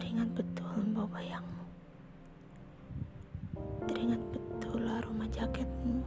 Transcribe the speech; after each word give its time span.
Teringat 0.00 0.32
betul 0.32 0.80
bau 0.96 1.04
bayangmu. 1.12 1.64
Teringat 3.84 4.22
betul 4.32 4.80
aroma 4.88 5.28
jaketmu. 5.28 6.00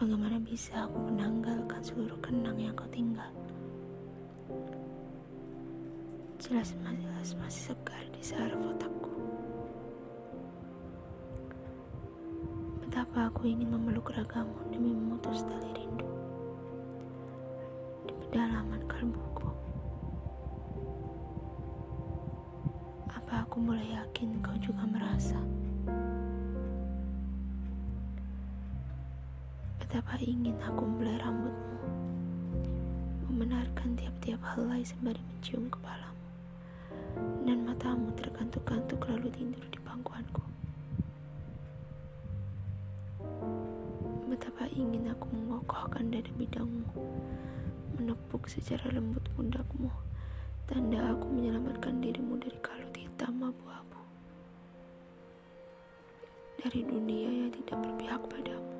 Bagaimana 0.00 0.40
bisa 0.40 0.88
aku 0.88 0.96
menanggalkan 1.12 1.84
seluruh 1.84 2.16
kenang 2.24 2.56
yang 2.56 2.72
kau 2.72 2.88
tinggal? 2.88 3.28
Jelas 6.40 6.72
jelas 6.72 7.36
masih 7.36 7.76
segar 7.76 8.04
di 8.08 8.24
saraf 8.24 8.56
otakku 8.56 9.12
Betapa 12.80 13.28
aku 13.28 13.44
ingin 13.44 13.76
memeluk 13.76 14.08
ragamu 14.16 14.56
demi 14.72 14.96
memutus 14.96 15.44
tali 15.44 15.68
rindu. 15.76 16.08
Di 18.08 18.12
pedalaman 18.24 18.80
kalbu. 18.88 19.27
Apa 23.28 23.44
aku 23.44 23.60
mulai 23.60 23.84
yakin 23.92 24.40
kau 24.40 24.56
juga 24.56 24.88
merasa? 24.88 25.36
Betapa 29.76 30.16
ingin 30.16 30.56
aku 30.64 30.88
membelai 30.88 31.20
rambutmu, 31.20 31.76
membenarkan 33.28 34.00
tiap-tiap 34.00 34.40
helai 34.56 34.80
sembari 34.80 35.20
mencium 35.20 35.68
kepalamu, 35.68 36.24
dan 37.44 37.68
matamu 37.68 38.08
terkantuk-kantuk 38.16 38.96
lalu 39.12 39.28
tidur 39.36 39.64
di 39.68 39.80
pangkuanku. 39.84 40.40
Betapa 44.32 44.72
ingin 44.72 45.12
aku 45.12 45.28
mengokohkan 45.36 46.08
dada 46.08 46.32
bidangmu, 46.32 46.88
menepuk 48.00 48.48
secara 48.48 48.88
lembut 48.88 49.28
pundakmu, 49.36 49.92
tanda 50.64 51.12
aku 51.12 51.28
menyelamatkan 51.28 52.00
dirimu 52.00 52.40
dari 52.40 52.56
kalut 52.64 52.77
hitam 53.28 53.44
abu-abu. 53.44 54.00
Dari 56.64 56.80
dunia 56.80 57.28
yang 57.28 57.52
tidak 57.52 57.76
berpihak 57.84 58.24
padamu 58.24 58.76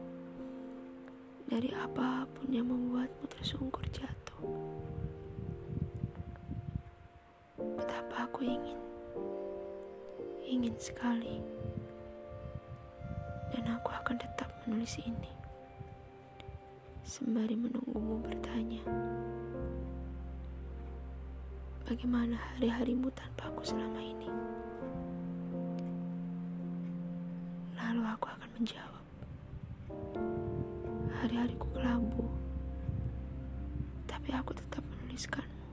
dari 1.53 1.69
apa 1.77 2.25
pun 2.33 2.49
yang 2.49 2.65
membuatmu 2.65 3.29
tersungkur 3.29 3.85
jatuh. 3.93 4.49
Betapa 7.61 8.25
aku 8.25 8.49
ingin, 8.49 8.81
ingin 10.49 10.73
sekali, 10.81 11.45
dan 13.53 13.69
aku 13.69 13.93
akan 14.01 14.17
tetap 14.17 14.49
menulis 14.65 14.97
ini 15.05 15.33
sembari 17.05 17.53
menunggumu 17.53 18.25
bertanya. 18.25 18.81
Bagaimana 21.89 22.37
hari-harimu 22.37 23.09
tanpa 23.17 23.49
aku 23.49 23.65
selama 23.65 23.97
ini? 23.97 24.29
Lalu 27.81 28.05
aku 28.05 28.29
akan 28.29 28.49
menjawab 28.61 29.05
hari-hariku 31.17 31.65
kelabu. 31.73 32.29
Tapi 34.05 34.29
aku 34.37 34.53
tetap 34.53 34.85
menuliskanmu. 34.85 35.65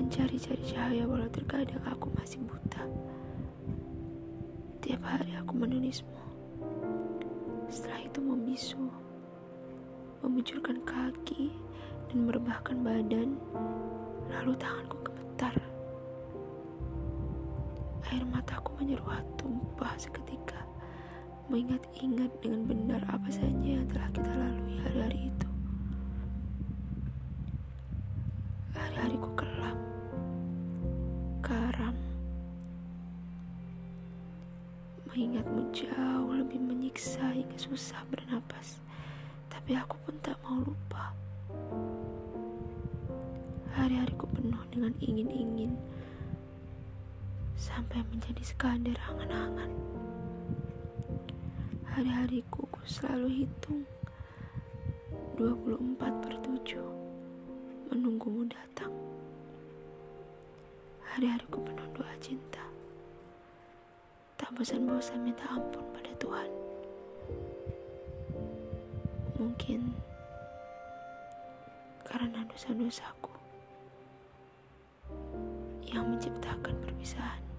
Mencari-cari 0.00 0.64
cahaya 0.64 1.04
walau 1.04 1.28
terkadang 1.28 1.84
aku 1.84 2.08
masih 2.16 2.40
buta. 2.40 2.88
Tiap 4.80 5.04
hari 5.04 5.36
aku 5.36 5.52
menulismu. 5.52 6.16
Setelah 7.68 8.08
itu 8.08 8.24
membisu, 8.24 8.88
memunculkan 10.24 10.80
kaki, 10.88 11.52
dan 12.08 12.24
merebahkan 12.24 12.80
badan, 12.80 13.36
lalu 14.30 14.52
tanganku 14.60 14.96
gemetar. 15.02 15.54
Air 18.12 18.24
mataku 18.28 18.76
menyeruak 18.78 19.24
tumpah 19.40 19.96
seketika 19.96 20.62
mengingat-ingat 21.52 22.32
dengan 22.40 22.62
benar 22.64 23.02
apa 23.12 23.28
saja 23.28 23.68
yang 23.76 23.84
telah 23.90 24.08
kita 24.14 24.30
lalui 24.30 24.76
hari-hari 24.80 25.20
itu. 25.28 25.48
Hari-hariku 28.72 29.30
kelam, 29.36 29.78
karam, 31.44 31.96
mengingatmu 35.12 35.68
jauh 35.76 36.32
lebih 36.32 36.56
menyiksa 36.56 37.36
hingga 37.36 37.60
susah 37.60 38.00
bernapas. 38.08 38.80
Tapi 39.52 39.76
aku 39.76 40.00
pun 40.08 40.16
tak 40.24 40.40
mau 40.40 40.56
lupa. 40.56 41.12
Hari-hariku 43.82 44.30
penuh 44.30 44.62
dengan 44.70 44.94
ingin-ingin 45.02 45.74
sampai 47.58 47.98
menjadi 48.14 48.38
sekadar 48.46 48.94
angan-angan. 49.10 49.74
Hari-hariku 51.90 52.62
ku 52.70 52.78
selalu 52.86 53.42
hitung 53.42 53.82
24 55.34 55.98
per 55.98 56.34
7 56.46 56.78
Menunggumu 57.90 58.46
datang. 58.46 58.94
Hari-hariku 61.02 61.58
penuh 61.66 61.88
doa 61.90 62.14
cinta. 62.22 62.62
Tak 64.38 64.54
bosan-bosan 64.54 65.26
minta 65.26 65.42
ampun 65.50 65.82
pada 65.90 66.14
Tuhan. 66.22 66.50
Mungkin 69.42 69.90
Karena 72.06 72.46
dosa-dosaku 72.46 73.31
Yang 75.92 76.06
menciptakan 76.08 76.74
perpisahan 76.80 77.51